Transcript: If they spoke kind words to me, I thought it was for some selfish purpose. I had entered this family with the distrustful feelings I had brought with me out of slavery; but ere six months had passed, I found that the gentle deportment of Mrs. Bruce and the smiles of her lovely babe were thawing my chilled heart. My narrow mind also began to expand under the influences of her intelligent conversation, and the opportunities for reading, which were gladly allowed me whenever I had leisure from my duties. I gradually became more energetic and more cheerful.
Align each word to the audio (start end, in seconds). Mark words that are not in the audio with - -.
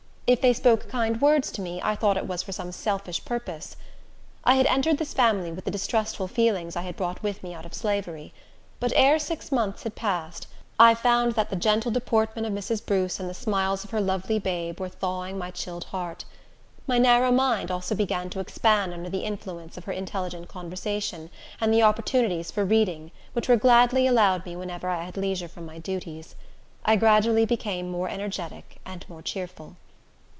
If 0.27 0.39
they 0.39 0.53
spoke 0.53 0.87
kind 0.87 1.19
words 1.19 1.51
to 1.51 1.61
me, 1.61 1.81
I 1.83 1.93
thought 1.93 2.15
it 2.15 2.25
was 2.25 2.41
for 2.41 2.53
some 2.53 2.71
selfish 2.71 3.25
purpose. 3.25 3.75
I 4.45 4.55
had 4.55 4.65
entered 4.67 4.97
this 4.97 5.13
family 5.13 5.51
with 5.51 5.65
the 5.65 5.71
distrustful 5.71 6.29
feelings 6.29 6.77
I 6.77 6.83
had 6.83 6.95
brought 6.95 7.21
with 7.21 7.43
me 7.43 7.53
out 7.53 7.65
of 7.65 7.73
slavery; 7.73 8.33
but 8.79 8.93
ere 8.95 9.19
six 9.19 9.51
months 9.51 9.83
had 9.83 9.93
passed, 9.95 10.47
I 10.79 10.95
found 10.95 11.33
that 11.33 11.49
the 11.49 11.57
gentle 11.57 11.91
deportment 11.91 12.47
of 12.47 12.53
Mrs. 12.53 12.85
Bruce 12.85 13.19
and 13.19 13.29
the 13.29 13.33
smiles 13.33 13.83
of 13.83 13.89
her 13.89 13.99
lovely 13.99 14.39
babe 14.39 14.79
were 14.79 14.87
thawing 14.87 15.37
my 15.37 15.51
chilled 15.51 15.83
heart. 15.85 16.23
My 16.87 16.97
narrow 16.97 17.33
mind 17.33 17.69
also 17.69 17.93
began 17.93 18.29
to 18.29 18.39
expand 18.39 18.93
under 18.93 19.09
the 19.09 19.25
influences 19.25 19.77
of 19.79 19.83
her 19.83 19.91
intelligent 19.91 20.47
conversation, 20.47 21.29
and 21.59 21.73
the 21.73 21.83
opportunities 21.83 22.51
for 22.51 22.63
reading, 22.63 23.11
which 23.33 23.49
were 23.49 23.57
gladly 23.57 24.07
allowed 24.07 24.45
me 24.45 24.55
whenever 24.55 24.87
I 24.87 25.03
had 25.03 25.17
leisure 25.17 25.49
from 25.49 25.65
my 25.65 25.77
duties. 25.77 26.35
I 26.85 26.95
gradually 26.95 27.45
became 27.45 27.91
more 27.91 28.07
energetic 28.07 28.77
and 28.85 29.03
more 29.09 29.21
cheerful. 29.21 29.75